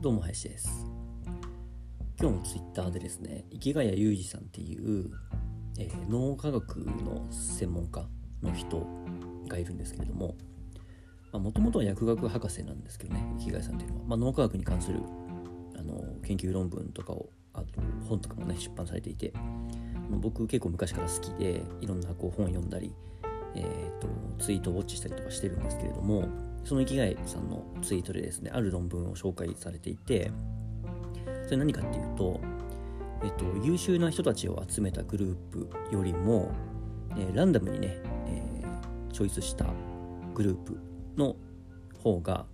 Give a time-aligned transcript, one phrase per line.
[0.00, 0.86] どうも林です。
[2.20, 5.10] 今日もツイッターでですね池谷裕二さんっていう、
[5.76, 8.06] えー、脳科学の専門家
[8.40, 8.86] の人
[9.48, 10.36] がいるんですけれども
[11.32, 15.00] もともとは薬学博士なんですけどね池谷さんっていうのは、まあ、脳科学に関する
[15.76, 17.66] あの研究論文とかをあと
[18.08, 19.32] 本とかもね出版されていて
[20.10, 22.94] 僕結構昔から好きでいろんなこう本読んだり、
[23.56, 24.06] えーと、
[24.38, 30.30] ツイートウォッチしたりとかしてるんですけれどもその生きがいさんのツイートでですねある論文を紹介されていて
[31.44, 32.38] それ何かっていうと、
[33.24, 36.52] えっと、優秀な人たちを集めたグループよりも、
[37.16, 37.96] えー、ランダムにね、
[38.26, 39.64] えー、チョイスした
[40.34, 40.78] グループ
[41.16, 41.36] の
[42.02, 42.44] 方が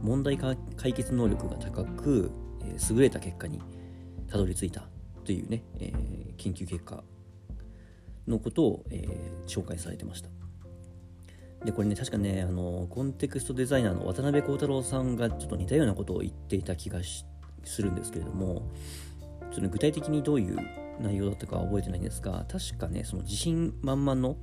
[0.00, 0.56] 問題解
[0.92, 2.30] 決能力が高く、
[2.62, 3.60] えー、優れた結果に
[4.28, 4.84] たどり着いた
[5.24, 5.92] というね、え、
[6.36, 7.02] 研究結果
[8.28, 9.08] のことを、え、
[9.48, 10.45] 紹介されてました。
[11.66, 17.00] でこれね確かねあのコンテクストデザイナーの渡辺幸太郎さんがちょっと似たようなことを言っていた気が
[17.64, 18.70] するんですけれども
[19.50, 20.56] その具体的にどういう
[21.00, 24.36] 内容だったかは覚えてないんですが確かねその自信満々の、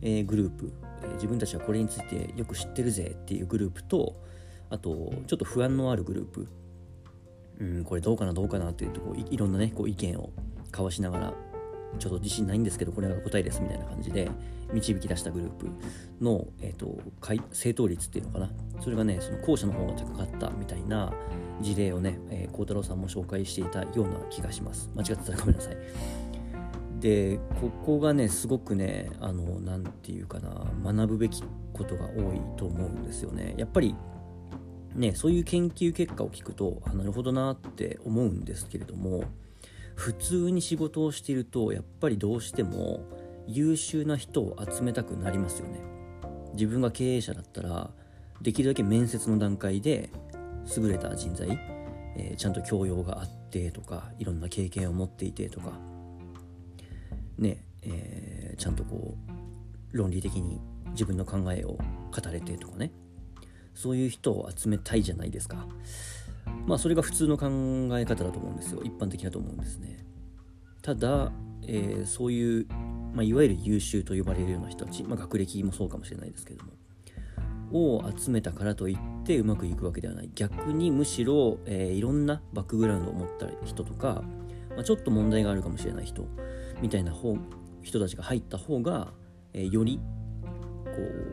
[0.00, 4.16] えー、グループ、えー、自分たちはこれについてよく知ってるぜっていうグループと
[4.70, 6.48] あとちょっと不安のあるグループ。
[7.60, 10.30] うんこれどうかなどうかなっていうとこういろんなねこう意見を
[10.70, 11.34] 交わしながら
[11.98, 14.30] ちょっと自信ないんですけどこれが答えですみたいな感じで
[14.72, 15.66] 導き出したグループ
[16.20, 16.98] の、えーと、
[17.52, 18.50] 正答率っていうのかな。
[18.80, 21.12] それがねその後者の方が高かったみたいな
[21.60, 24.90] 事例をね孝、えー、太郎さんも紹介していたような気がします。
[24.94, 25.76] 間違ってたらごめんなさい。
[27.00, 33.54] でここがねすごくねあの何て言うかな学ぶべきことが多いと思うんですよね。
[33.56, 33.94] やっぱり
[34.94, 39.24] ねそういう研究結果を聞くとあなるほどなって思うんですけれども
[39.98, 43.04] 普通に仕事をしているとやっぱりどうしても
[43.48, 45.80] 優秀な人を集めたくなりますよね。
[46.52, 47.90] 自分が経営者だったら
[48.40, 50.10] できるだけ面接の段階で
[50.76, 51.48] 優れた人材、
[52.16, 55.72] えー、ちゃんと教養があってとかいろんな経験を持っていてとか。
[57.36, 59.16] ねえー、ちゃんとこ
[59.92, 61.80] う論理的に自分の考えを語
[62.30, 62.92] れてとかね。
[63.74, 65.66] そういう人を集めたいじゃないですか。
[66.68, 67.46] まあそれが普通の考
[67.98, 68.82] え方だと思うんですよ。
[68.84, 70.04] 一般的だと思うんですね。
[70.82, 71.32] ただ、
[71.66, 72.66] えー、そういう、
[73.14, 76.72] まあ、いわゆる優秀と呼ばれるような人たち、まあ、学歴もそうかもしれないですけども
[77.72, 80.30] を集めたからといってうまくいくわけではない。
[80.34, 84.22] 逆にむしろ、えー、いろんなバックグラウンドを持った人とか、
[84.70, 86.26] まあ、ちょっと問題があるかもしれない人
[86.82, 87.34] みたいな方
[87.82, 89.12] 人たちが入った方が、
[89.54, 89.98] えー、より
[90.84, 90.90] こ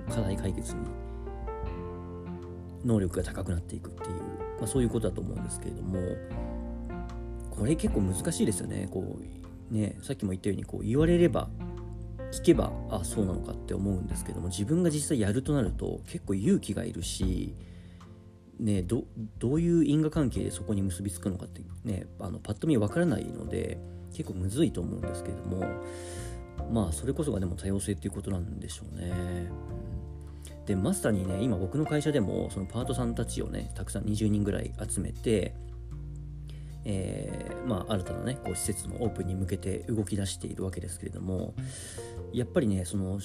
[0.08, 0.82] う課題解決に
[2.86, 6.00] 能力が高くなっていくっていうまあ、そういうことだと思うんですけれども
[7.50, 9.18] これ結構難しいですよねこ
[9.72, 11.50] うねさっきも言ったようにこう言われれば
[12.32, 17.56] 聞けばあそうなのかって思うんですけども自分が実際やるとなると結構勇気がいるし
[18.60, 19.06] ねど
[19.42, 23.78] ういう因果関係でそこに結びつくのかってねあのパッと見わからないので
[24.14, 25.66] 結構むずいと思うんですけれども
[26.72, 29.50] まあそれこそがでも多様性っていうことなんでしょうね。
[30.66, 35.54] でまさにね今僕の会社でもそのパートさんたちをねたくさん20人ぐらい集めて
[36.88, 41.56] えー、まあ、新たなねこう施設のオープンに向けて動き出しているわけですけれども
[42.32, 43.20] やっぱりねその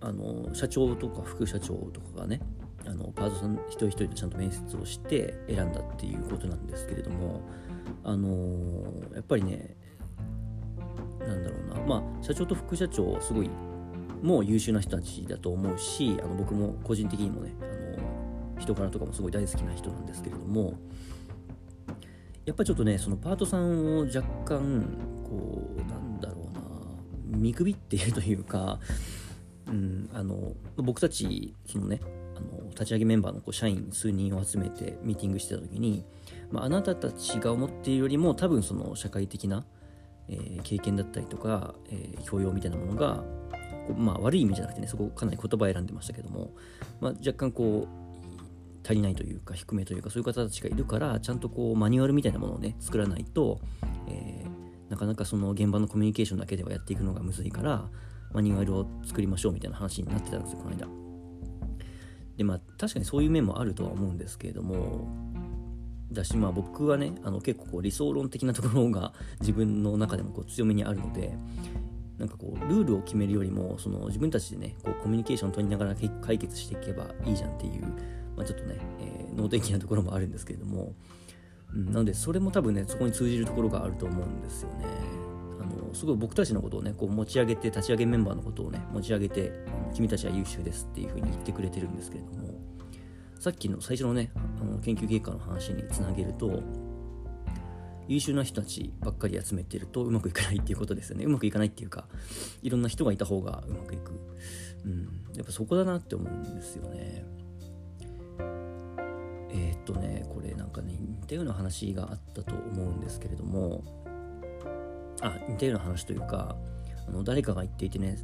[0.00, 2.40] あの社長とか副社長とかがね
[2.84, 7.42] あのパートさん一人一人でちゃんと面接をして選んだっていうことなんですけれども
[8.02, 9.76] あのー、やっぱりね
[11.20, 13.50] なんだろうなまあ社長と副社長すごい
[14.22, 20.74] も優秀な人たちだと思うしあの僕も個人的にもねあの人柄とかもすごい大好きな人なんですけれども
[22.44, 24.84] やっぱちょっとねそのパートさんを若干
[25.24, 26.60] こうなんだろうな
[27.38, 28.78] 見くびっているというか、
[29.66, 32.00] うん、あの僕たちそのね
[32.36, 36.04] あの立ち上げメンバーのこう社員数人を集めてミーティングしてた時に、
[36.50, 39.64] まあ、あなたたちが思っているよりも多分その社会的な、
[40.28, 43.22] えー、経験だったりとか、えー、教養みたいなものが
[43.96, 46.52] まあ悪い意味じゃなくてねそこかなり言葉選んでましたけども、
[47.00, 48.02] まあ、若干こう
[48.84, 53.60] 足りないというか低めというかそういう方たちがいるからちゃんとこうマニュアルみたいなものをね作らないと、
[54.08, 57.88] えー、なかなかその現場のコミュニケーションだけではやっていくのがむずいから
[58.32, 60.88] マニュアルを作りましょうみたいな話になってたんですよこの間。
[62.36, 65.06] でまあ確かにそういう面もあるとは思うんですけれども
[66.10, 71.34] だしまあ僕はねあの結構こう理想論的なところが自分の中でもこう強めにあるので
[72.22, 77.82] なんかこうルールを決めるよりもその自分たちでねこうコミュニケーションを取りながら解決していけばいいじゃんっていう、
[78.36, 80.94] まあ、ちょっとね、えー、脳的なところもあるんですけれども、
[81.74, 84.86] うん、なのでそれも多分ねそこに通じるところがあると思うんですよね。
[85.60, 89.50] あのすごい僕たちのことをねこう持ち上げて立ち上げメンバーのことをね持ち上げて
[89.92, 92.54] 君たちは優秀ですっていう風に言ってくれてるんですけれども
[93.40, 94.30] さっきの最初のね
[94.60, 96.62] あの研究結果の話につなげると
[98.12, 101.24] 優秀な人たちばっかり集めてるとうまくいかないっていうことですよね。
[101.24, 102.06] うまくいかないっていうか
[102.62, 104.12] いろんな人がいた方がうまくいく、
[104.84, 105.02] うん、
[105.34, 107.24] やっぱそこだなって思うんですよね。
[109.54, 113.82] えー、っとねこれなんかね似たような話があったと思うんですけれども
[115.20, 116.56] あ似たような話というか
[117.06, 118.16] あの誰かが言っていてね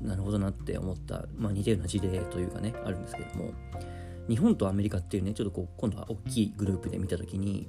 [0.00, 3.52] なるほどなって思った、まあ、似たような事例というかねあるんですけれども
[4.28, 7.68] 日本とアメリカっていうねちょっとこう今度は大きいグループで見た時に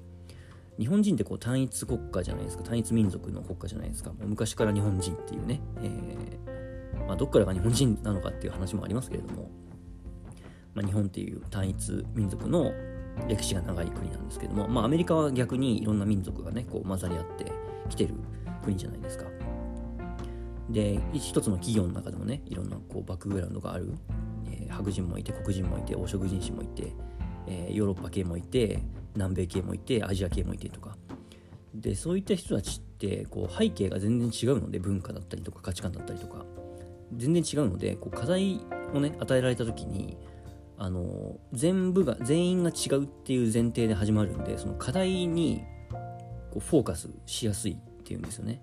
[0.77, 2.63] 日本人ってこう単一国家じゃないですか。
[2.63, 4.11] 単一民族の国家じゃないですか。
[4.11, 9.49] もう昔から日本人っていうね、えー、まあ、どっからが日本人なのかっていう話もありますけれども、
[10.73, 12.73] まあ、日本っていう単一民族の
[13.27, 17.51] 歴史が長い国なんですけども、まあ、アメリカは逆にいろんな民族がねこう混ざり合って
[17.89, 18.15] きてる
[18.63, 19.25] 国じゃないですか。
[20.69, 23.93] で一つの企業の中でもねいろんなこうバックグラウンドがある、
[24.47, 26.91] えー、白人もいて黒人もいて黄色人種もいて、
[27.47, 28.79] えー、ヨーロッパ系もいて
[29.15, 30.97] 南米系もいてアジア系もいてとか。
[31.73, 36.45] でそういった人たちってこう背景が全然違うので文化だったりとか価値観だったりとか。
[37.13, 38.59] 全然違うのでこう課題
[38.93, 40.17] をね与えられた時に
[40.77, 45.63] あの全部が全員が違うっていう前提で始まるんでその課題に
[46.51, 48.61] こうフォーカスしやすいっていうんですよね。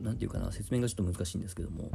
[0.00, 1.90] 何て言うかな説明がちょっと難しいんですけども。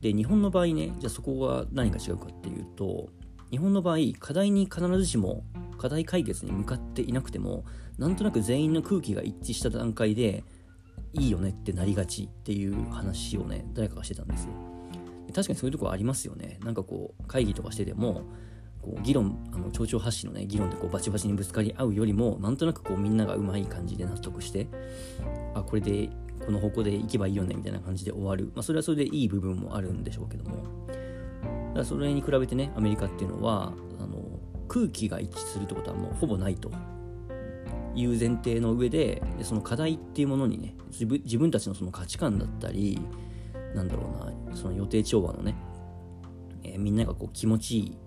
[0.00, 3.08] で日本の場合ねじゃあそこは何が違うかっていうと
[3.52, 5.44] 日本の場合課題に必ずしも
[5.82, 7.64] 課題解決に向かっていなくても
[7.98, 10.44] なんとなく全員の空気が一致した段階で
[11.12, 14.52] いいよねってなりがちっていう話をね誰かがしてたんですよ。
[15.34, 16.60] 確かにそういうとこありますよね。
[16.62, 18.22] なんかこう会議とかしてても
[18.80, 24.68] こう議論あの町長発信のね議論でこうバチバチにぶつかり合うよりもなんとなくこうみんながうまい感じで納得して
[25.54, 26.10] あこれで
[26.46, 30.86] この方向で行けばいいよねみたいな感じで終わる、まあ、それはそれでいい部分もあるんでしょうけども。
[31.72, 34.21] だからそれに比べてねアメリカっていうのはあの
[34.72, 36.70] 空気が一致するってことはもうほぼないと。
[37.94, 42.98] いう前提の上ででその課題っていうものにね自分自分たちのその価値観だったり
[43.74, 45.54] なんだろうなその予定調和のね、
[46.62, 47.98] えー、みんながこう気持ちいい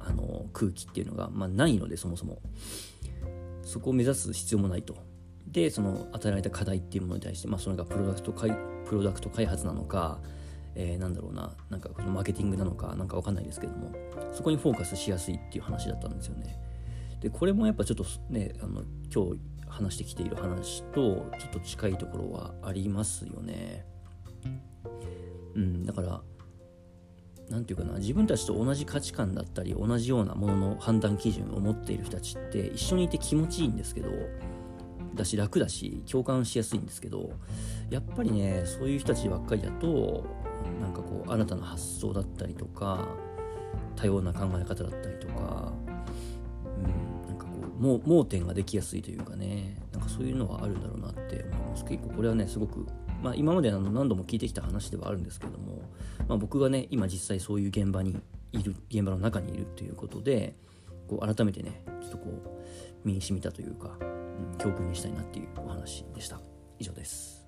[0.00, 2.40] あの空気っていうのが、まあ、ないのでそもそも。
[3.62, 4.96] そこを目指す必要もないと。
[5.46, 8.48] でその与えられた課題っていうものに対して、まあ、それがプロダクトプ
[8.94, 10.20] ロダクト開発なのか、
[10.76, 13.92] えー、なんだろうななんかこのマーケティングなのかなんか分かんないですけども
[14.32, 16.58] そこにフォーカスしやすいっていう話だったんですよね。
[17.20, 18.82] でこれもやっぱちょっとねあの
[19.12, 23.86] 今日話してきている話とちょっと近いところはありますよね。
[25.54, 26.20] うんだから
[27.48, 34.10] 何て言うかな自分たちと同じ価値観だったり同じようなものの判断基準を持っている人たちって一緒にいて気持ちいいんですけど
[35.14, 37.32] だし楽だし共感しやすいんですけど
[37.90, 40.24] やっぱりねそういう人たちばっかりだと
[40.80, 43.06] なんかこう新たな発想だったりとか
[43.96, 45.72] 多様な考え方だったりとか、
[46.78, 47.50] うん、なんかこ
[47.80, 51.84] う盲点ができやすいというかねなんかそういうのはあるんだろうなって思います。
[51.84, 52.86] 結構これはねすごく
[53.24, 55.80] まあ、今まであの何度も聞いてきた話ではあるんですけども、
[56.28, 58.20] まあ、僕がね今実際そういう現場に
[58.52, 60.54] いる現場の中にいるということで
[61.08, 62.50] こう改めてねちょっとこう
[63.02, 63.96] 身に染みたというか、
[64.58, 66.40] 教訓にしたいなっていうお話でした。
[66.78, 67.46] 以上です。